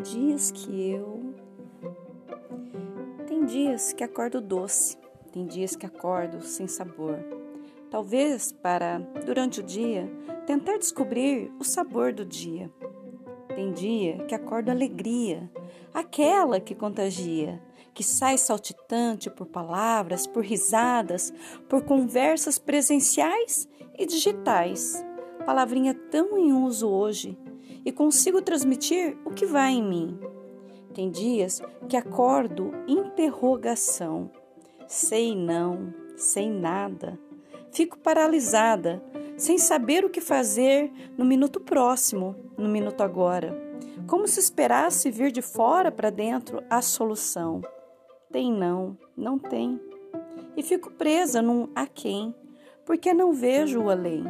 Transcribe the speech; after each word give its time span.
dias 0.00 0.50
que 0.50 0.90
eu. 0.90 1.34
Tem 3.26 3.44
dias 3.44 3.92
que 3.92 4.02
acordo 4.02 4.40
doce, 4.40 4.96
tem 5.32 5.46
dias 5.46 5.76
que 5.76 5.86
acordo 5.86 6.42
sem 6.42 6.66
sabor. 6.66 7.18
Talvez 7.90 8.52
para, 8.52 8.98
durante 9.24 9.60
o 9.60 9.62
dia, 9.62 10.10
tentar 10.46 10.78
descobrir 10.78 11.52
o 11.58 11.64
sabor 11.64 12.12
do 12.12 12.24
dia. 12.24 12.70
Tem 13.54 13.72
dia 13.72 14.24
que 14.26 14.34
acordo 14.34 14.70
alegria, 14.70 15.50
aquela 15.92 16.60
que 16.60 16.74
contagia, 16.74 17.60
que 17.92 18.02
sai 18.02 18.38
saltitante 18.38 19.28
por 19.28 19.46
palavras, 19.46 20.26
por 20.26 20.44
risadas, 20.44 21.32
por 21.68 21.82
conversas 21.82 22.58
presenciais 22.58 23.68
e 23.98 24.06
digitais. 24.06 25.04
Palavrinha 25.44 25.94
tão 25.94 26.38
em 26.38 26.52
uso 26.52 26.88
hoje 26.88 27.36
e 27.84 27.92
consigo 27.92 28.42
transmitir 28.42 29.16
o 29.24 29.30
que 29.30 29.46
vai 29.46 29.72
em 29.72 29.82
mim. 29.82 30.18
Tem 30.94 31.10
dias 31.10 31.62
que 31.88 31.96
acordo 31.96 32.72
interrogação. 32.86 34.30
Sei 34.86 35.36
não, 35.36 35.94
sei 36.16 36.50
nada. 36.50 37.18
Fico 37.72 37.98
paralisada, 37.98 39.02
sem 39.36 39.56
saber 39.56 40.04
o 40.04 40.10
que 40.10 40.20
fazer 40.20 40.92
no 41.16 41.24
minuto 41.24 41.60
próximo, 41.60 42.34
no 42.58 42.68
minuto 42.68 43.02
agora. 43.02 43.56
Como 44.06 44.26
se 44.26 44.40
esperasse 44.40 45.10
vir 45.10 45.30
de 45.30 45.40
fora 45.40 45.92
para 45.92 46.10
dentro 46.10 46.62
a 46.68 46.82
solução. 46.82 47.62
Tem 48.32 48.52
não, 48.52 48.98
não 49.16 49.38
tem. 49.38 49.80
E 50.56 50.62
fico 50.62 50.90
presa 50.90 51.40
num 51.40 51.68
a 51.74 51.86
quem, 51.86 52.34
porque 52.84 53.14
não 53.14 53.32
vejo 53.32 53.82
o 53.82 53.90
além. 53.90 54.24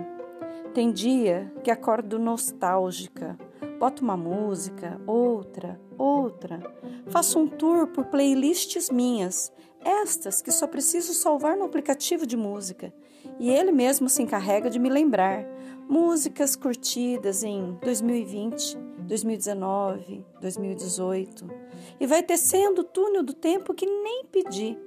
Tem 0.73 0.93
dia 0.93 1.53
que 1.65 1.71
acordo 1.71 2.17
nostálgica, 2.17 3.37
boto 3.81 4.05
uma 4.05 4.17
música, 4.17 5.01
outra, 5.05 5.81
outra. 5.99 6.63
Faço 7.09 7.41
um 7.41 7.49
tour 7.49 7.89
por 7.89 8.05
playlists 8.05 8.89
minhas, 8.89 9.53
estas 9.85 10.41
que 10.41 10.53
só 10.53 10.69
preciso 10.69 11.13
salvar 11.13 11.57
no 11.57 11.65
aplicativo 11.65 12.25
de 12.25 12.37
música. 12.37 12.95
E 13.41 13.51
ele 13.51 13.73
mesmo 13.73 14.09
se 14.09 14.23
encarrega 14.23 14.71
de 14.71 14.79
me 14.79 14.89
lembrar. 14.89 15.45
Músicas 15.89 16.55
curtidas 16.55 17.43
em 17.43 17.77
2020, 17.83 18.79
2019, 19.09 20.25
2018. 20.41 21.51
E 21.99 22.07
vai 22.07 22.23
tecendo 22.23 22.83
o 22.83 22.85
túnel 22.85 23.25
do 23.25 23.35
tempo 23.35 23.75
que 23.75 23.87
nem 23.87 24.25
pedi. 24.27 24.79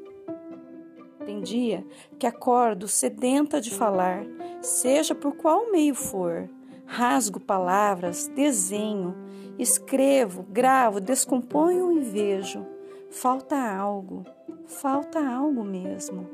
Tem 1.26 1.42
dia 1.42 1.86
que 2.20 2.28
acordo 2.28 2.88
sedenta 2.88 3.62
de 3.62 3.72
falar, 3.72 4.26
seja 4.62 5.16
por 5.16 5.36
qual 5.36 5.72
meio 5.72 5.96
for. 5.96 6.50
Rasgo 6.86 7.40
palavras, 7.40 8.28
desenho, 8.28 9.16
escrevo, 9.58 10.44
gravo, 10.44 11.00
descomponho 11.00 11.92
e 11.92 12.00
vejo. 12.00 12.66
Falta 13.10 13.56
algo, 13.56 14.26
falta 14.66 15.20
algo 15.20 15.64
mesmo. 15.64 16.28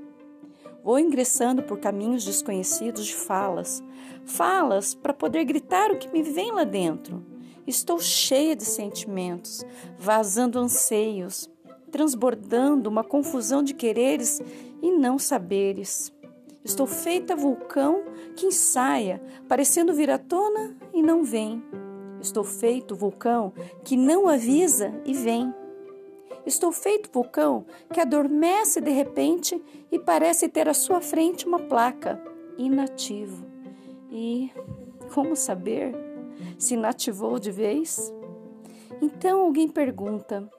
Vou 0.84 0.98
ingressando 0.98 1.62
por 1.62 1.80
caminhos 1.80 2.26
desconhecidos 2.26 3.06
de 3.06 3.16
falas, 3.16 3.84
falas 4.26 4.96
para 4.96 5.14
poder 5.14 5.44
gritar 5.44 5.92
o 5.92 5.98
que 5.98 6.10
me 6.10 6.24
vem 6.24 6.52
lá 6.52 6.64
dentro. 6.64 7.24
Estou 7.68 8.00
cheia 8.00 8.56
de 8.56 8.66
sentimentos, 8.66 9.64
vazando 9.98 10.58
anseios, 10.58 11.50
transbordando 11.92 12.90
uma 12.90 13.04
confusão 13.04 13.62
de 13.62 13.74
quereres 13.74 14.42
e 14.82 14.92
não 14.92 15.18
saberes. 15.18 16.14
Estou 16.64 16.86
feita 16.86 17.36
vulcão 17.36 18.04
que 18.36 18.48
ensaia, 18.48 19.22
parecendo 19.48 19.94
vir 19.94 20.12
à 20.12 20.18
tona 20.18 20.76
e 20.94 21.02
não 21.02 21.24
vem. 21.24 21.64
Estou 22.22 22.44
feito 22.44 22.96
vulcão 22.96 23.54
que 23.84 23.96
não 23.96 24.28
avisa 24.28 24.94
e 25.06 25.14
vem. 25.14 25.54
Estou 26.46 26.72
feito 26.72 27.10
vulcão 27.12 27.66
que 27.94 28.00
adormece 28.00 28.82
de 28.82 28.92
repente 28.92 29.62
e 29.92 29.98
parece 29.98 30.50
ter 30.50 30.68
à 30.68 30.74
sua 30.74 31.02
frente 31.02 31.46
uma 31.46 31.60
placa 31.60 32.22
inativo. 32.58 33.46
E 34.12 34.52
como 35.14 35.36
saber 35.36 35.96
se 36.58 36.74
inativou 36.74 37.40
de 37.40 37.52
vez? 37.52 38.14
Então 39.02 39.42
alguém 39.42 39.68
pergunta: 39.68 40.50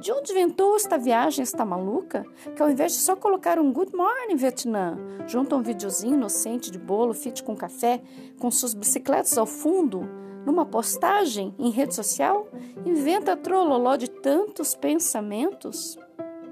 de 0.00 0.12
onde 0.12 0.32
inventou 0.32 0.76
esta 0.76 0.98
viagem, 0.98 1.42
esta 1.42 1.64
maluca? 1.64 2.24
Que 2.54 2.62
ao 2.62 2.70
invés 2.70 2.92
de 2.92 2.98
só 2.98 3.16
colocar 3.16 3.58
um 3.58 3.72
Good 3.72 3.94
Morning 3.94 4.36
Vietnã, 4.36 4.96
junto 5.26 5.54
a 5.54 5.58
um 5.58 5.62
videozinho 5.62 6.14
inocente 6.14 6.70
de 6.70 6.78
bolo 6.78 7.14
fit 7.14 7.42
com 7.42 7.56
café, 7.56 8.02
com 8.38 8.50
suas 8.50 8.74
bicicletas 8.74 9.36
ao 9.36 9.46
fundo, 9.46 10.08
numa 10.44 10.64
postagem 10.64 11.54
em 11.58 11.70
rede 11.70 11.94
social, 11.94 12.48
inventa 12.84 13.36
trololó 13.36 13.96
de 13.96 14.08
tantos 14.08 14.74
pensamentos? 14.74 15.98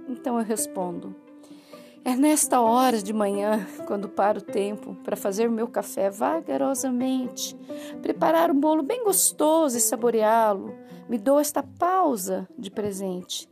Então 0.08 0.38
eu 0.38 0.44
respondo: 0.44 1.14
é 2.04 2.14
nesta 2.14 2.60
hora 2.60 3.02
de 3.02 3.12
manhã, 3.12 3.66
quando 3.86 4.08
paro 4.08 4.38
o 4.38 4.42
tempo 4.42 4.94
para 5.04 5.16
fazer 5.16 5.48
meu 5.48 5.66
café 5.66 6.10
vagarosamente, 6.10 7.56
preparar 8.02 8.50
um 8.50 8.60
bolo 8.60 8.82
bem 8.82 9.02
gostoso 9.04 9.78
e 9.78 9.80
saboreá-lo, 9.80 10.74
me 11.08 11.18
dou 11.18 11.38
esta 11.38 11.62
pausa 11.62 12.48
de 12.58 12.70
presente 12.70 13.48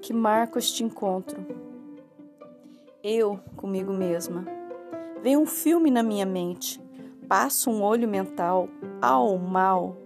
que 0.00 0.12
marca 0.12 0.58
este 0.58 0.84
encontro. 0.84 1.44
Eu 3.02 3.40
comigo 3.56 3.92
mesma. 3.92 4.44
Vem 5.22 5.36
um 5.36 5.46
filme 5.46 5.90
na 5.90 6.02
minha 6.02 6.26
mente, 6.26 6.80
passo 7.28 7.70
um 7.70 7.82
olho 7.82 8.08
mental 8.08 8.68
ao 9.00 9.38
mal, 9.38 9.96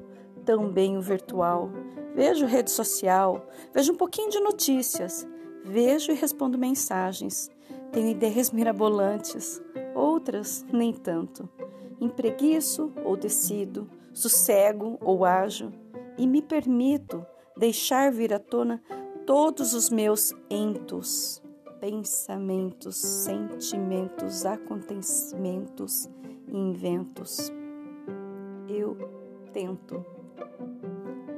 também 0.44 0.96
o 0.96 1.00
virtual. 1.00 1.70
Vejo 2.14 2.46
rede 2.46 2.70
social, 2.70 3.46
vejo 3.72 3.92
um 3.92 3.96
pouquinho 3.96 4.30
de 4.30 4.40
notícias, 4.40 5.26
vejo 5.64 6.12
e 6.12 6.14
respondo 6.14 6.58
mensagens 6.58 7.50
tenho 7.92 8.08
ideias 8.08 8.50
mirabolantes, 8.52 9.60
outras 9.94 10.64
nem 10.72 10.92
tanto. 10.92 11.48
Empreguiço 12.00 12.92
ou 13.04 13.16
decido, 13.16 13.88
sossego 14.12 14.98
ou 15.00 15.24
ajo, 15.24 15.72
e 16.20 16.26
me 16.26 16.42
permito 16.42 17.24
deixar 17.56 18.12
vir 18.12 18.34
à 18.34 18.38
tona 18.38 18.82
todos 19.26 19.72
os 19.72 19.88
meus 19.88 20.34
entos, 20.50 21.42
pensamentos, 21.80 22.98
sentimentos, 22.98 24.44
acontecimentos 24.44 26.10
e 26.46 26.54
inventos. 26.54 27.50
Eu 28.68 28.98
tento. 29.50 30.04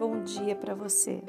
Bom 0.00 0.24
dia 0.24 0.56
para 0.56 0.74
você. 0.74 1.22